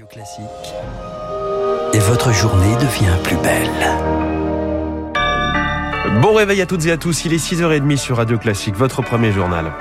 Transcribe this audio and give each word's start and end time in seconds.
Radio 0.00 0.06
Classique. 0.06 0.74
Et 1.92 1.98
votre 1.98 2.32
journée 2.32 2.74
devient 2.76 3.18
plus 3.22 3.36
belle. 3.36 3.68
Bon 6.22 6.32
réveil 6.32 6.62
à 6.62 6.66
toutes 6.66 6.86
et 6.86 6.92
à 6.92 6.96
tous, 6.96 7.26
il 7.26 7.34
est 7.34 7.44
6h30 7.44 7.98
sur 7.98 8.16
Radio 8.16 8.38
Classique, 8.38 8.76
votre 8.76 9.02
premier 9.02 9.30
journal. 9.30 9.72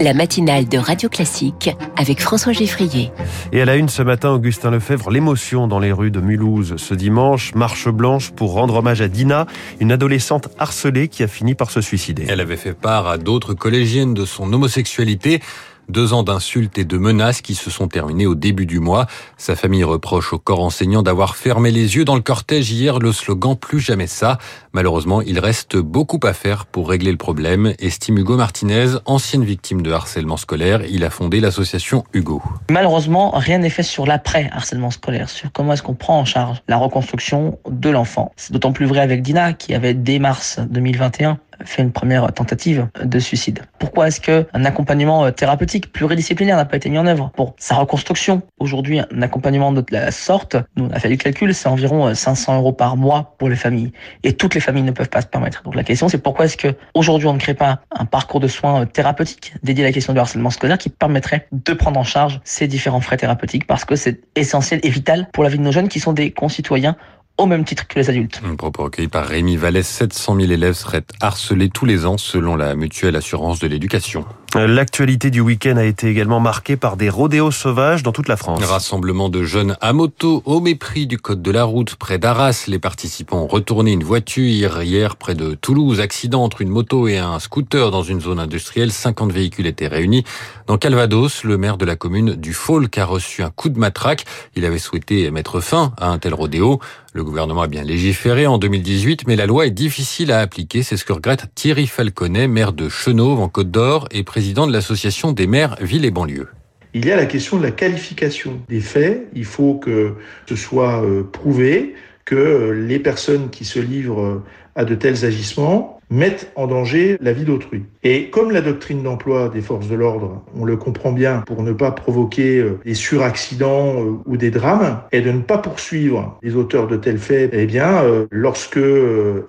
La 0.00 0.14
matinale 0.14 0.68
de 0.68 0.78
Radio 0.78 1.08
Classique 1.08 1.70
avec 1.96 2.20
François 2.20 2.52
Geffrier. 2.52 3.10
Et 3.50 3.60
à 3.60 3.64
la 3.64 3.74
une 3.74 3.88
ce 3.88 4.02
matin, 4.02 4.30
Augustin 4.30 4.70
Lefebvre, 4.70 5.10
l'émotion 5.10 5.66
dans 5.66 5.80
les 5.80 5.90
rues 5.90 6.12
de 6.12 6.20
Mulhouse 6.20 6.76
ce 6.76 6.94
dimanche, 6.94 7.56
marche 7.56 7.88
blanche 7.88 8.30
pour 8.30 8.52
rendre 8.52 8.76
hommage 8.76 9.00
à 9.00 9.08
Dina, 9.08 9.46
une 9.80 9.90
adolescente 9.90 10.48
harcelée 10.60 11.08
qui 11.08 11.24
a 11.24 11.28
fini 11.28 11.56
par 11.56 11.72
se 11.72 11.80
suicider. 11.80 12.26
Elle 12.28 12.40
avait 12.40 12.56
fait 12.56 12.74
part 12.74 13.08
à 13.08 13.18
d'autres 13.18 13.54
collégiennes 13.54 14.14
de 14.14 14.24
son 14.24 14.52
homosexualité. 14.52 15.40
Deux 15.88 16.12
ans 16.12 16.22
d'insultes 16.22 16.76
et 16.76 16.84
de 16.84 16.98
menaces 16.98 17.40
qui 17.40 17.54
se 17.54 17.70
sont 17.70 17.88
terminés 17.88 18.26
au 18.26 18.34
début 18.34 18.66
du 18.66 18.78
mois. 18.78 19.06
Sa 19.38 19.56
famille 19.56 19.84
reproche 19.84 20.34
au 20.34 20.38
corps 20.38 20.60
enseignant 20.60 21.02
d'avoir 21.02 21.34
fermé 21.34 21.70
les 21.70 21.96
yeux 21.96 22.04
dans 22.04 22.14
le 22.14 22.20
cortège 22.20 22.70
hier 22.70 22.98
le 22.98 23.10
slogan 23.10 23.56
Plus 23.56 23.80
jamais 23.80 24.06
ça. 24.06 24.36
Malheureusement, 24.74 25.22
il 25.22 25.38
reste 25.38 25.76
beaucoup 25.76 26.20
à 26.24 26.34
faire 26.34 26.66
pour 26.66 26.90
régler 26.90 27.10
le 27.10 27.16
problème, 27.16 27.72
estime 27.78 28.18
Hugo 28.18 28.36
Martinez, 28.36 28.96
ancienne 29.06 29.44
victime 29.44 29.80
de 29.80 29.90
harcèlement 29.90 30.36
scolaire. 30.36 30.82
Il 30.90 31.04
a 31.04 31.10
fondé 31.10 31.40
l'association 31.40 32.04
Hugo. 32.12 32.42
Malheureusement, 32.70 33.30
rien 33.30 33.56
n'est 33.56 33.70
fait 33.70 33.82
sur 33.82 34.04
l'après 34.04 34.50
harcèlement 34.52 34.90
scolaire, 34.90 35.30
sur 35.30 35.50
comment 35.52 35.72
est-ce 35.72 35.82
qu'on 35.82 35.94
prend 35.94 36.18
en 36.18 36.26
charge 36.26 36.62
la 36.68 36.76
reconstruction 36.76 37.58
de 37.68 37.88
l'enfant. 37.88 38.32
C'est 38.36 38.52
d'autant 38.52 38.72
plus 38.72 38.86
vrai 38.86 39.00
avec 39.00 39.22
Dina 39.22 39.54
qui 39.54 39.74
avait 39.74 39.94
dès 39.94 40.18
mars 40.18 40.60
2021 40.68 41.38
fait 41.64 41.82
une 41.82 41.92
première 41.92 42.32
tentative 42.32 42.88
de 43.02 43.18
suicide. 43.18 43.62
Pourquoi 43.78 44.08
est-ce 44.08 44.20
qu'un 44.20 44.64
accompagnement 44.64 45.30
thérapeutique 45.32 45.92
pluridisciplinaire 45.92 46.56
n'a 46.56 46.64
pas 46.64 46.76
été 46.76 46.88
mis 46.90 46.98
en 46.98 47.06
œuvre 47.06 47.30
pour 47.34 47.54
sa 47.58 47.76
reconstruction 47.76 48.42
Aujourd'hui, 48.58 49.00
un 49.00 49.22
accompagnement 49.22 49.72
de 49.72 49.84
la 49.90 50.10
sorte, 50.10 50.56
nous 50.76 50.86
on 50.86 50.90
a 50.90 50.98
fait 50.98 51.08
le 51.08 51.16
calcul, 51.16 51.54
c'est 51.54 51.68
environ 51.68 52.14
500 52.14 52.56
euros 52.56 52.72
par 52.72 52.96
mois 52.96 53.34
pour 53.38 53.48
les 53.48 53.56
familles. 53.56 53.92
Et 54.22 54.32
toutes 54.32 54.54
les 54.54 54.60
familles 54.60 54.82
ne 54.82 54.92
peuvent 54.92 55.08
pas 55.08 55.20
se 55.20 55.26
permettre. 55.26 55.62
Donc 55.62 55.74
la 55.74 55.84
question 55.84 56.08
c'est 56.08 56.18
pourquoi 56.18 56.46
est-ce 56.46 56.56
que 56.56 56.74
aujourd'hui 56.94 57.28
on 57.28 57.34
ne 57.34 57.38
crée 57.38 57.54
pas 57.54 57.80
un 57.90 58.04
parcours 58.04 58.40
de 58.40 58.48
soins 58.48 58.86
thérapeutique 58.86 59.54
dédié 59.62 59.84
à 59.84 59.88
la 59.88 59.92
question 59.92 60.12
du 60.12 60.18
harcèlement 60.18 60.50
scolaire 60.50 60.78
qui 60.78 60.88
permettrait 60.88 61.48
de 61.52 61.72
prendre 61.72 61.98
en 61.98 62.04
charge 62.04 62.40
ces 62.44 62.66
différents 62.66 63.00
frais 63.00 63.16
thérapeutiques 63.16 63.66
parce 63.66 63.84
que 63.84 63.96
c'est 63.96 64.20
essentiel 64.36 64.80
et 64.82 64.90
vital 64.90 65.28
pour 65.32 65.44
la 65.44 65.50
vie 65.50 65.58
de 65.58 65.62
nos 65.62 65.72
jeunes 65.72 65.88
qui 65.88 66.00
sont 66.00 66.12
des 66.12 66.30
concitoyens 66.30 66.96
au 67.38 67.46
même 67.46 67.64
titre 67.64 67.86
que 67.86 67.98
les 67.98 68.10
adultes. 68.10 68.40
Un 68.44 68.56
propos 68.56 68.84
recueilli 68.84 69.08
par 69.08 69.26
Rémi 69.26 69.56
Vallès, 69.56 69.86
700 69.86 70.36
000 70.40 70.52
élèves 70.52 70.74
seraient 70.74 71.04
harcelés 71.20 71.70
tous 71.70 71.86
les 71.86 72.04
ans 72.04 72.18
selon 72.18 72.56
la 72.56 72.74
mutuelle 72.74 73.16
assurance 73.16 73.60
de 73.60 73.68
l'éducation. 73.68 74.24
L'actualité 74.54 75.30
du 75.30 75.40
week-end 75.40 75.76
a 75.76 75.84
été 75.84 76.08
également 76.08 76.40
marquée 76.40 76.76
par 76.76 76.96
des 76.96 77.10
rodéos 77.10 77.50
sauvages 77.50 78.02
dans 78.02 78.12
toute 78.12 78.28
la 78.28 78.36
France. 78.38 78.64
Rassemblement 78.64 79.28
de 79.28 79.44
jeunes 79.44 79.76
à 79.82 79.92
moto 79.92 80.42
au 80.46 80.60
mépris 80.60 81.06
du 81.06 81.18
code 81.18 81.42
de 81.42 81.50
la 81.50 81.64
route 81.64 81.96
près 81.96 82.18
d'Arras. 82.18 82.64
Les 82.66 82.78
participants 82.78 83.42
ont 83.42 83.46
retourné 83.46 83.92
une 83.92 84.02
voiture 84.02 84.82
hier 84.82 85.16
près 85.16 85.34
de 85.34 85.54
Toulouse. 85.54 86.00
Accident 86.00 86.42
entre 86.42 86.62
une 86.62 86.70
moto 86.70 87.08
et 87.08 87.18
un 87.18 87.38
scooter 87.40 87.90
dans 87.90 88.02
une 88.02 88.22
zone 88.22 88.40
industrielle. 88.40 88.90
50 88.90 89.30
véhicules 89.30 89.66
étaient 89.66 89.86
réunis. 89.86 90.24
Dans 90.66 90.78
Calvados, 90.78 91.44
le 91.44 91.58
maire 91.58 91.76
de 91.76 91.84
la 91.84 91.96
commune 91.96 92.34
du 92.34 92.54
Folk 92.54 92.96
a 92.96 93.04
reçu 93.04 93.42
un 93.42 93.50
coup 93.50 93.68
de 93.68 93.78
matraque. 93.78 94.24
Il 94.56 94.64
avait 94.64 94.78
souhaité 94.78 95.30
mettre 95.30 95.60
fin 95.60 95.92
à 95.98 96.08
un 96.08 96.18
tel 96.18 96.32
rodéo. 96.32 96.80
Le 97.18 97.24
gouvernement 97.24 97.62
a 97.62 97.66
bien 97.66 97.82
légiféré 97.82 98.46
en 98.46 98.58
2018, 98.58 99.26
mais 99.26 99.34
la 99.34 99.46
loi 99.46 99.66
est 99.66 99.72
difficile 99.72 100.30
à 100.30 100.38
appliquer. 100.38 100.84
C'est 100.84 100.96
ce 100.96 101.04
que 101.04 101.12
regrette 101.12 101.46
Thierry 101.56 101.88
Falconet, 101.88 102.46
maire 102.46 102.72
de 102.72 102.88
Chenauve 102.88 103.40
en 103.40 103.48
Côte 103.48 103.72
d'Or 103.72 104.06
et 104.12 104.22
président 104.22 104.68
de 104.68 104.72
l'association 104.72 105.32
des 105.32 105.48
maires 105.48 105.74
villes 105.80 106.04
et 106.04 106.12
banlieues. 106.12 106.46
Il 106.94 107.04
y 107.04 107.10
a 107.10 107.16
la 107.16 107.26
question 107.26 107.58
de 107.58 107.64
la 107.64 107.72
qualification 107.72 108.60
des 108.68 108.78
faits. 108.78 109.26
Il 109.34 109.46
faut 109.46 109.74
que 109.74 110.14
ce 110.48 110.54
soit 110.54 111.02
prouvé 111.32 111.96
que 112.24 112.70
les 112.70 113.00
personnes 113.00 113.50
qui 113.50 113.64
se 113.64 113.80
livrent 113.80 114.44
à 114.78 114.84
de 114.84 114.94
tels 114.94 115.26
agissements 115.26 115.98
mettent 116.10 116.52
en 116.56 116.66
danger 116.66 117.18
la 117.20 117.32
vie 117.32 117.44
d'autrui. 117.44 117.82
Et 118.02 118.30
comme 118.30 118.50
la 118.50 118.60
doctrine 118.60 119.02
d'emploi 119.02 119.50
des 119.50 119.60
forces 119.60 119.88
de 119.88 119.94
l'ordre, 119.94 120.42
on 120.56 120.64
le 120.64 120.76
comprend 120.76 121.12
bien, 121.12 121.42
pour 121.46 121.62
ne 121.62 121.72
pas 121.72 121.90
provoquer 121.90 122.64
des 122.84 122.94
suraccidents 122.94 123.96
ou 124.24 124.36
des 124.36 124.50
drames, 124.50 125.00
est 125.12 125.20
de 125.20 125.30
ne 125.30 125.42
pas 125.42 125.58
poursuivre 125.58 126.38
les 126.42 126.56
auteurs 126.56 126.86
de 126.86 126.96
tels 126.96 127.18
faits, 127.18 127.50
eh 127.52 127.66
bien, 127.66 128.02
lorsque 128.30 128.80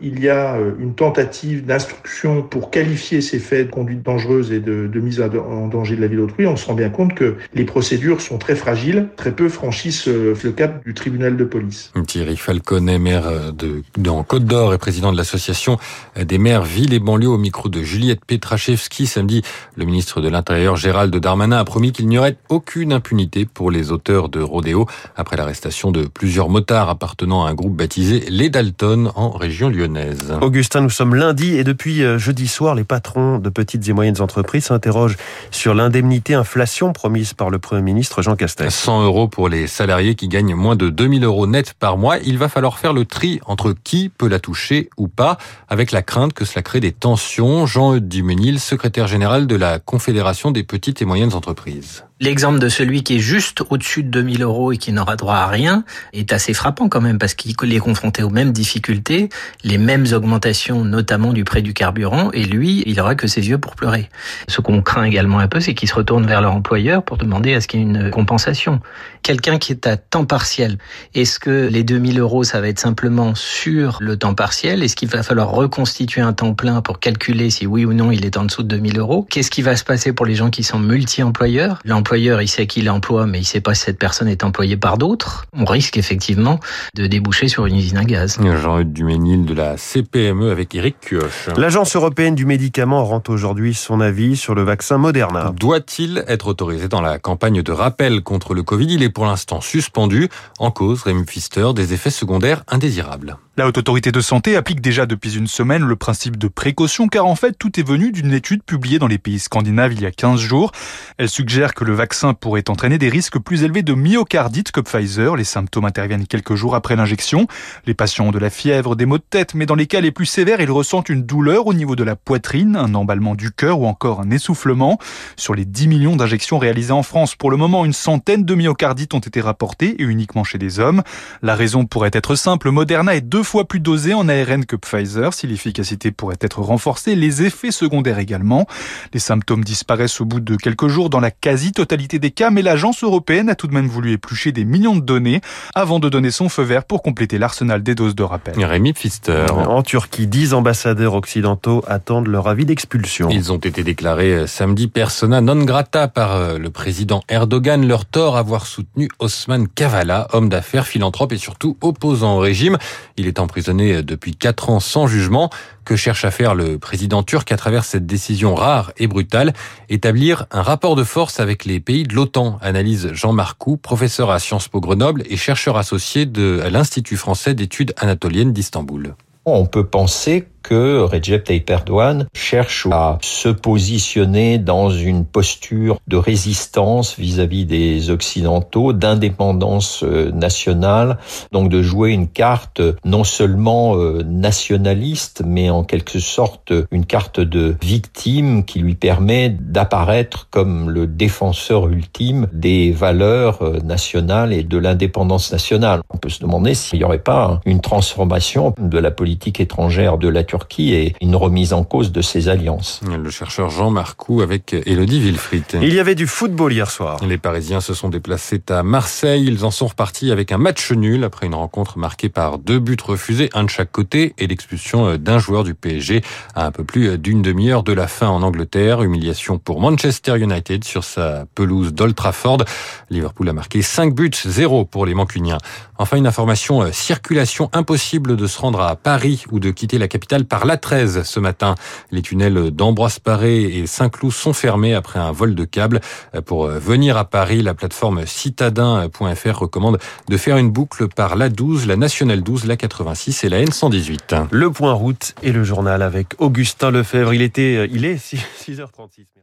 il 0.02 0.20
y 0.20 0.30
a 0.30 0.58
une 0.80 0.96
tentative 0.96 1.66
d'instruction 1.66 2.42
pour 2.42 2.72
qualifier 2.72 3.22
ces 3.22 3.40
faits 3.40 3.68
de 3.68 3.72
conduite 3.72 4.04
dangereuse 4.04 4.52
et 4.52 4.60
de, 4.60 4.88
de 4.88 5.00
mise 5.00 5.22
en 5.22 5.68
danger 5.68 5.96
de 5.96 6.02
la 6.02 6.08
vie 6.08 6.18
d'autrui, 6.18 6.46
on 6.46 6.58
se 6.58 6.66
rend 6.66 6.74
bien 6.74 6.90
compte 6.90 7.14
que 7.14 7.36
les 7.54 7.64
procédures 7.64 8.20
sont 8.20 8.38
très 8.38 8.56
fragiles, 8.56 9.08
très 9.16 9.32
peu 9.32 9.48
franchissent 9.48 10.08
le 10.08 10.34
cap 10.52 10.84
du 10.86 10.94
tribunal 10.94 11.38
de 11.38 11.44
police. 11.46 11.94
Thierry 12.08 12.36
Falconet, 12.36 13.00
maire 13.00 13.54
de, 13.54 13.82
dans 13.98 14.24
Côte 14.24 14.46
d'Or 14.46 14.74
et 14.74 14.78
président 14.78 15.12
de 15.12 15.18
l'association 15.20 15.78
des 16.20 16.38
maires 16.38 16.64
ville 16.64 16.94
et 16.94 17.00
banlieue 17.00 17.30
au 17.30 17.38
micro 17.38 17.70
de 17.70 17.84
Juliette 17.84 18.26
Petrachevski. 18.26 19.06
Samedi, 19.06 19.44
le 19.76 19.86
ministre 19.86 20.22
de 20.22 20.30
l'Intérieur 20.30 20.76
Gérald 20.76 21.16
Darmanin 21.16 21.58
a 21.58 21.66
promis 21.66 21.92
qu'il 21.92 22.08
n'y 22.08 22.18
aurait 22.18 22.38
aucune 22.50 22.94
impunité 22.94 23.46
pour 23.46 23.70
les 23.70 23.92
auteurs 23.92 24.30
de 24.30 24.42
rodéo 24.42 24.88
après 25.16 25.38
l'arrestation 25.38 25.92
de 25.92 26.06
plusieurs 26.06 26.50
motards 26.50 26.90
appartenant 26.90 27.46
à 27.46 27.50
un 27.50 27.54
groupe 27.54 27.76
baptisé 27.76 28.26
Les 28.30 28.50
Dalton 28.50 29.12
en 29.16 29.30
région 29.30 29.70
lyonnaise. 29.70 30.34
Augustin, 30.42 30.82
nous 30.82 30.90
sommes 30.90 31.16
lundi 31.16 31.58
et 31.58 31.64
depuis 31.64 32.02
jeudi 32.18 32.48
soir, 32.48 32.76
les 32.76 32.84
patrons 32.84 33.40
de 33.40 33.50
petites 33.50 33.88
et 33.88 33.94
moyennes 33.94 34.22
entreprises 34.22 34.66
s'interrogent 34.66 35.18
sur 35.52 35.74
l'indemnité 35.74 36.34
inflation 36.34 36.94
promise 36.94 37.34
par 37.34 37.50
le 37.50 37.60
Premier 37.60 37.82
ministre 37.82 38.22
Jean 38.22 38.36
Castex. 38.36 38.74
100 38.74 39.04
euros 39.04 39.28
pour 39.28 39.50
les 39.50 39.68
salariés 39.68 40.16
qui 40.16 40.28
gagnent 40.28 40.56
moins 40.56 40.76
de 40.76 40.90
2000 40.90 41.24
euros 41.24 41.48
net 41.48 41.74
par 41.78 41.98
mois. 41.98 42.18
Il 42.20 42.38
va 42.38 42.50
falloir 42.50 42.78
faire 42.80 42.94
le 42.94 43.06
tri 43.06 43.40
entre 43.46 43.74
qui 43.84 44.10
peut 44.10 44.28
la 44.28 44.40
toucher 44.40 44.90
ou 45.00 45.08
pas, 45.08 45.38
avec 45.68 45.92
la 45.92 46.02
crainte 46.02 46.34
que 46.34 46.46
cela 46.46 46.62
crée 46.62 46.80
des 46.80 46.92
tensions. 46.92 47.66
Jean-Eudes 47.66 48.08
Duménil, 48.08 48.60
secrétaire 48.60 49.08
général 49.08 49.48
de 49.48 49.56
la 49.56 49.80
Confédération 49.80 50.52
des 50.52 50.64
petites 50.64 51.02
et 51.02 51.06
moyennes 51.06 51.34
entreprises. 51.34 52.04
L'exemple 52.22 52.60
de 52.60 52.68
celui 52.68 53.02
qui 53.02 53.16
est 53.16 53.20
juste 53.20 53.64
au-dessus 53.70 54.04
de 54.04 54.10
2000 54.10 54.44
euros 54.44 54.74
et 54.74 54.78
qui 54.78 54.92
n'aura 54.92 55.16
droit 55.16 55.36
à 55.36 55.48
rien 55.48 55.86
est 56.12 56.34
assez 56.34 56.54
frappant 56.54 56.90
quand 56.90 57.00
même 57.00 57.18
parce 57.18 57.34
qu'il 57.34 57.74
est 57.74 57.80
confronté 57.80 58.24
aux 58.24 58.30
mêmes 58.30 58.52
difficultés, 58.52 59.30
les 59.64 59.78
mêmes 59.78 60.06
augmentations, 60.12 60.84
notamment 60.84 61.32
du 61.32 61.46
prix 61.46 61.64
du 61.64 61.74
carburant, 61.74 62.30
et 62.34 62.44
lui, 62.44 62.84
il 62.86 63.00
aura 63.00 63.16
que 63.16 63.26
ses 63.28 63.48
yeux 63.48 63.58
pour 63.58 63.78
pleurer. 63.78 64.10
Ce 64.50 64.60
qu'on 64.60 64.82
craint 64.82 65.06
également 65.06 65.40
un 65.40 65.48
peu, 65.48 65.62
c'est 65.62 65.74
qu'il 65.74 65.88
se 65.88 65.96
retourne 65.96 66.26
vers 66.26 66.42
leur 66.42 66.52
employeur 66.52 67.04
pour 67.04 67.16
demander 67.16 67.54
à 67.54 67.62
ce 67.62 67.70
qu'il 67.70 67.80
y 67.80 67.84
ait 67.84 67.86
une 67.86 68.12
compensation. 68.12 68.82
Quelqu'un 69.24 69.58
qui 69.58 69.72
est 69.72 69.88
à 69.88 69.96
temps 69.96 70.26
partiel, 70.26 70.78
est-ce 71.16 71.40
que 71.40 71.70
les 71.72 71.86
2000 71.86 72.20
euros, 72.20 72.44
ça 72.44 72.60
va 72.60 72.68
être 72.68 72.80
simplement 72.80 73.34
sur 73.34 73.98
le 74.02 74.18
temps 74.18 74.34
partiel? 74.34 74.84
Est-ce 74.84 74.98
qu'il 74.98 75.08
va 75.08 75.24
falloir 75.24 75.52
reconstituer 75.52 76.20
un 76.20 76.34
temps 76.34 76.54
plein 76.54 76.82
pour 76.82 77.00
calculer 77.00 77.50
si 77.50 77.66
oui 77.66 77.86
ou 77.86 77.94
non 77.94 78.12
il 78.12 78.26
est 78.26 78.36
en 78.36 78.44
dessous 78.44 78.64
de 78.64 78.68
2000 78.68 79.00
euros? 79.00 79.26
Qu'est-ce 79.30 79.52
qui 79.52 79.62
va 79.62 79.78
se 79.78 79.86
passer 79.86 80.12
pour 80.12 80.26
les 80.26 80.36
gens 80.36 80.50
qui 80.50 80.64
sont 80.64 80.80
multi-employeurs? 80.80 81.80
L'employeur, 82.10 82.42
il 82.42 82.48
sait 82.48 82.66
qu'il 82.66 82.90
emploie, 82.90 83.28
mais 83.28 83.38
il 83.42 83.46
sait 83.46 83.62
pas 83.62 83.76
si 83.76 83.84
cette 83.84 84.00
personne 84.00 84.28
est 84.28 84.44
employée 84.44 84.78
par 84.78 84.98
d'autres. 84.98 85.46
On 85.54 85.64
risque 85.64 85.96
effectivement 85.96 86.60
de 86.96 87.06
déboucher 87.06 87.48
sur 87.48 87.68
une 87.68 87.76
usine 87.76 87.98
à 87.98 88.04
gaz. 88.04 88.40
Jean-Eudes 88.42 88.92
Duménil 88.92 89.46
de 89.46 89.54
la 89.54 89.78
CPME 89.78 90.50
avec 90.50 90.74
Eric 90.74 90.96
Cuoche. 91.02 91.50
L'Agence 91.56 91.96
européenne 91.96 92.34
du 92.34 92.48
médicament 92.48 93.06
rend 93.06 93.22
aujourd'hui 93.28 93.76
son 93.76 94.02
avis 94.02 94.38
sur 94.38 94.56
le 94.56 94.64
vaccin 94.64 94.98
Moderna. 94.98 95.54
Doit-il 95.56 96.24
être 96.28 96.48
autorisé 96.48 96.88
dans 96.88 97.02
la 97.02 97.20
campagne 97.20 97.62
de 97.62 97.72
rappel 97.72 98.24
contre 98.24 98.56
le 98.56 98.64
Covid? 98.64 98.88
Il 98.92 99.04
est 99.04 99.12
pour 99.12 99.28
l'instant 99.28 99.62
suspendu. 99.62 100.30
En 100.58 100.72
cause, 100.72 101.04
Rémi 101.04 101.26
Pfister, 101.26 101.74
des 101.76 101.94
effets 101.94 102.10
secondaires 102.10 102.64
indésirables. 102.70 103.38
La 103.60 103.68
Haute 103.68 103.78
Autorité 103.78 104.14
de 104.14 104.22
Santé 104.22 104.56
applique 104.56 104.80
déjà 104.80 105.06
depuis 105.06 105.36
une 105.36 105.48
semaine 105.48 105.84
le 105.84 105.98
principe 105.98 106.38
de 106.38 106.48
précaution 106.48 107.10
car 107.10 107.26
en 107.26 107.36
fait 107.36 107.58
tout 107.60 107.78
est 107.78 107.84
venu 107.84 108.14
d'une 108.14 108.32
étude 108.32 108.64
publiée 108.64 109.00
dans 109.00 109.08
les 109.08 109.18
pays 109.18 109.38
scandinaves 109.38 109.92
il 109.92 110.02
y 110.02 110.06
a 110.06 110.12
15 110.12 110.40
jours. 110.40 110.72
Elle 111.18 111.28
suggère 111.28 111.74
que 111.74 111.84
le 111.84 111.94
vaccin 111.94 112.34
pourrait 112.34 112.70
entraîner 112.70 112.98
des 112.98 113.10
risques 113.10 113.38
plus 113.38 113.64
élevés 113.64 113.84
de 113.84 113.94
myocardite 113.94 114.72
que 114.72 114.80
Pfizer. 114.80 115.36
Les 115.36 115.44
symptômes 115.44 115.84
interviennent 115.84 116.26
quelques 116.26 116.56
jours 116.56 116.74
après 116.74 116.96
l'injection. 116.96 117.48
Les 117.86 117.94
patients 117.94 118.28
ont 118.28 118.32
de 118.32 118.40
la 118.40 118.50
fièvre, 118.50 118.96
des 118.96 119.06
maux 119.06 119.18
de 119.18 119.26
tête, 119.30 119.54
mais 119.56 119.66
dans 119.66 119.76
les 119.76 119.88
cas 119.88 120.00
les 120.00 120.12
plus 120.12 120.26
sévères, 120.26 120.62
ils 120.62 120.72
ressentent 120.72 121.10
une 121.10 121.24
douleur 121.24 121.68
au 121.68 121.74
niveau 121.74 121.98
de 121.98 122.06
la 122.06 122.16
poitrine, 122.16 122.78
un 122.78 122.96
emballement 122.96 123.36
du 123.36 123.52
cœur 123.52 123.82
ou 123.82 123.88
encore 123.88 124.22
un 124.22 124.32
essoufflement. 124.32 125.00
Sur 125.36 125.54
les 125.54 125.66
10 125.66 125.90
millions 125.90 126.16
d'injections 126.16 126.60
réalisées 126.60 126.94
en 126.94 127.04
France, 127.04 127.36
pour 127.36 127.52
le 127.52 127.58
moment, 127.58 127.84
une 127.84 127.92
centaine 127.92 128.46
de 128.46 128.56
myocardites 128.56 129.14
ont 129.14 129.20
été 129.20 129.42
rapportées 129.42 130.02
et 130.02 130.06
uniquement 130.06 130.46
chez 130.46 130.60
des 130.60 130.80
hommes. 130.80 131.04
La 131.42 131.56
raison 131.56 131.86
pourrait 131.86 132.12
être 132.14 132.36
simple, 132.36 132.72
Moderna 132.72 133.16
est 133.16 133.20
deux 133.20 133.44
fois 133.50 133.66
plus 133.66 133.80
dosé 133.80 134.14
en 134.14 134.30
ARN 134.30 134.64
que 134.64 134.76
Pfizer. 134.76 135.34
Si 135.34 135.48
l'efficacité 135.48 136.12
pourrait 136.12 136.38
être 136.40 136.62
renforcée, 136.62 137.16
les 137.16 137.42
effets 137.44 137.72
secondaires 137.72 138.20
également. 138.20 138.68
Les 139.12 139.20
symptômes 139.20 139.64
disparaissent 139.64 140.22
au 140.22 140.26
bout 140.26 140.40
de 140.40 140.56
quelques 140.56 140.88
jours 140.88 141.10
dans 141.10 141.20
la 141.20 141.32
quasi-totalité 141.32 142.20
des 142.20 142.30
cas, 142.30 142.52
mais 142.52 142.62
l'agence 142.62 143.04
européenne 143.04 143.50
a 143.50 143.56
tout 143.56 143.66
de 143.66 143.74
même 143.74 143.88
voulu 143.88 144.12
éplucher 144.12 144.52
des 144.52 144.66
millions 144.66 144.96
de 144.96 145.02
données 145.02 145.42
avant 145.74 146.00
de 146.00 146.10
donner 146.10 146.30
son 146.30 146.48
feu 146.48 146.62
vert 146.62 146.84
pour 146.84 147.02
compléter 147.02 147.40
l'arsenal 147.40 147.82
des 147.82 147.96
doses 147.96 148.14
de 148.14 148.22
rappel. 148.22 148.54
Rémi 148.64 148.94
Pfister. 148.94 149.48
En 149.50 149.82
Turquie, 149.82 150.28
dix 150.28 150.54
ambassadeurs 150.54 151.16
occidentaux 151.16 151.84
attendent 151.88 152.28
leur 152.28 152.48
avis 152.48 152.66
d'expulsion. 152.66 153.30
Ils 153.32 153.52
ont 153.52 153.58
été 153.58 153.84
déclarés 153.84 154.34
euh, 154.34 154.48
samedi 154.48 154.88
persona 154.88 155.42
non 155.42 155.64
grata 155.64 156.08
par 156.08 156.36
euh, 156.36 156.60
le 156.60 156.70
président 156.70 157.24
Erdogan. 157.30 157.88
Leur 157.88 158.06
tort 158.06 158.38
avoir 158.38 158.68
soutenu 158.68 159.10
Osman 159.18 159.68
Kavala, 159.74 160.28
homme 160.34 160.50
d'affaires, 160.50 160.86
philanthrope 160.86 161.34
et 161.34 161.38
surtout 161.38 161.78
opposant 161.82 162.38
au 162.38 162.40
régime. 162.40 162.78
Il 163.18 163.28
est 163.30 163.40
emprisonné 163.40 163.96
euh, 163.96 164.04
depuis 164.04 164.36
quatre 164.36 164.70
ans 164.70 164.82
sans 164.82 165.08
jugement. 165.08 165.50
Que 165.86 165.96
cherche 165.96 166.26
à 166.26 166.32
faire 166.32 166.54
le 166.54 166.78
président 166.78 167.24
turc 167.24 167.52
à 167.52 167.58
travers 167.58 167.86
cette 167.86 168.06
décision 168.06 168.54
rare 168.54 168.92
et 168.98 169.08
brutale? 169.08 169.54
Établir 169.88 170.46
un 170.52 170.62
rapport 170.62 170.96
de 170.96 171.04
force 171.04 171.40
avec 171.40 171.64
les 171.64 171.80
pays 171.80 172.04
de 172.04 172.14
l'OTAN, 172.14 172.60
analyse 172.62 173.14
Jean 173.14 173.32
Marcoux, 173.32 173.78
professeur 173.78 174.30
à 174.30 174.40
Sciences 174.40 174.68
Po 174.68 174.82
Grenoble 174.82 175.24
et 175.30 175.38
chercheur 175.38 175.78
associé 175.78 176.26
de 176.26 176.62
l'Institut 176.70 177.18
français 177.18 177.54
d'études 177.54 177.94
anatoliennes 177.98 178.52
d'Istanbul. 178.52 179.16
On 179.46 179.66
peut 179.66 179.86
penser 179.86 180.46
que 180.62 181.02
Recep 181.02 181.44
Tayyip 181.44 181.70
Erdogan 181.70 182.28
cherche 182.34 182.88
à 182.92 183.18
se 183.22 183.50
positionner 183.50 184.58
dans 184.58 184.90
une 184.90 185.26
posture 185.26 185.98
de 186.08 186.18
résistance 186.18 187.18
vis-à-vis 187.18 187.66
des 187.66 188.10
Occidentaux, 188.10 188.94
d'indépendance 188.94 190.04
euh, 190.04 190.32
nationale, 190.32 191.18
donc 191.52 191.70
de 191.70 191.82
jouer 191.82 192.12
une 192.12 192.28
carte 192.28 192.82
non 193.06 193.24
seulement 193.24 193.96
euh, 193.96 194.24
nationaliste, 194.24 195.44
mais 195.46 195.70
en 195.70 195.84
quelque 195.84 196.20
sorte 196.20 196.74
une 196.92 197.06
carte 197.06 197.40
de 197.40 197.76
victime 197.82 198.66
qui 198.66 198.80
lui 198.80 198.96
permet 198.96 199.50
d'apparaître 199.50 200.48
comme 200.50 200.90
le 200.90 201.08
défenseur 201.08 201.88
ultime 201.88 202.48
des 202.54 202.92
valeurs 202.92 203.62
euh, 203.62 203.80
nationales 203.80 204.54
et 204.54 204.64
de 204.64 204.78
l'indépendance 204.78 205.52
nationale. 205.52 206.02
On 206.10 206.18
peut 206.18 206.30
se 206.30 206.42
demander 206.42 206.74
s'il 206.74 207.00
n'y 207.00 207.06
aurait 207.06 207.20
pas 207.20 207.62
une 207.66 207.82
transformation 207.82 208.74
de 208.80 208.98
la 208.98 209.12
politique 209.12 209.60
étrangère 209.60 210.18
de 210.18 210.28
la 210.28 210.44
Turquie 210.50 210.94
et 210.94 211.16
une 211.22 211.36
remise 211.36 211.74
en 211.74 211.84
cause 211.84 212.12
de 212.12 212.24
ses 212.24 212.50
alliances. 212.50 213.02
Le 213.08 213.30
chercheur 213.30 213.70
Jean 213.70 213.92
Marcoux 213.92 214.42
avec 214.42 214.74
Elodie 214.74 215.20
Wilfried. 215.20 215.64
Il 215.80 215.94
y 215.94 216.00
avait 216.00 216.16
du 216.16 216.26
football 216.26 216.74
hier 216.74 216.90
soir. 216.90 217.24
Les 217.24 217.38
Parisiens 217.38 217.82
se 217.82 217.94
sont 217.94 218.10
déplacés 218.10 218.60
à 218.70 218.82
Marseille. 218.82 219.46
Ils 219.46 219.64
en 219.64 219.70
sont 219.70 219.86
repartis 219.86 220.32
avec 220.32 220.52
un 220.52 220.58
match 220.58 220.92
nul 220.92 221.24
après 221.24 221.46
une 221.46 221.54
rencontre 221.54 222.00
marquée 222.00 222.30
par 222.30 222.58
deux 222.58 222.80
buts 222.80 222.98
refusés, 223.04 223.52
un 223.54 223.64
de 223.64 223.70
chaque 223.70 223.92
côté, 223.92 224.34
et 224.40 224.48
l'expulsion 224.48 225.18
d'un 225.18 225.38
joueur 225.38 225.64
du 225.64 225.76
PSG 225.76 226.24
à 226.56 226.66
un 226.66 226.72
peu 226.72 226.84
plus 226.84 227.20
d'une 227.20 227.44
demi-heure 227.44 227.84
de 227.84 227.94
la 227.94 228.08
fin 228.08 228.30
en 228.30 228.42
Angleterre. 228.42 229.04
Humiliation 229.04 229.60
pour 229.60 229.80
Manchester 229.80 230.40
United 230.40 230.84
sur 230.84 231.04
sa 231.04 231.46
pelouse 231.54 231.94
d'Old 231.94 232.16
Trafford. 232.16 232.64
Liverpool 233.12 233.48
a 233.50 233.54
marqué 233.54 233.84
5 233.84 234.16
buts, 234.16 234.32
0 234.34 234.86
pour 234.86 235.06
les 235.06 235.14
Mancuniens. 235.14 235.60
Enfin, 236.00 236.18
une 236.18 236.28
information, 236.28 236.92
circulation 236.92 237.70
impossible 237.72 238.36
de 238.36 238.48
se 238.48 238.60
rendre 238.60 238.82
à 238.82 238.96
Paris 238.96 239.44
ou 239.52 239.60
de 239.60 239.70
quitter 239.70 240.00
la 240.00 240.08
capitale 240.08 240.39
par 240.46 240.66
l'A13 240.66 241.24
ce 241.24 241.40
matin. 241.40 241.76
Les 242.12 242.22
tunnels 242.22 242.72
d'Ambroise 242.72 243.20
Paré 243.20 243.64
et 243.64 243.88
Saint-Cloud 243.88 244.32
sont 244.32 244.54
fermés 244.54 244.94
après 244.94 245.20
un 245.20 245.32
vol 245.32 245.56
de 245.56 245.66
câble. 245.66 246.02
Pour 246.46 246.68
venir 246.68 247.18
à 247.18 247.26
Paris, 247.26 247.62
la 247.62 247.74
plateforme 247.74 248.26
citadin.fr 248.26 249.60
recommande 249.60 250.00
de 250.28 250.38
faire 250.38 250.58
une 250.58 250.72
boucle 250.72 251.08
par 251.08 251.36
la 251.36 251.50
12, 251.50 251.88
la 251.88 251.96
nationale 251.96 252.42
12, 252.42 252.66
la 252.66 252.78
86 252.78 253.44
et 253.44 253.50
la 253.50 253.64
N118. 253.64 254.48
Le 254.52 254.72
point 254.72 254.94
route 254.94 255.36
et 255.44 255.52
le 255.52 255.64
journal 255.64 256.02
avec 256.02 256.36
Augustin 256.40 256.92
Lefebvre. 256.92 257.34
Il 257.34 257.42
était, 257.42 257.88
il 257.92 258.06
est 258.06 258.16
6h36. 258.16 259.40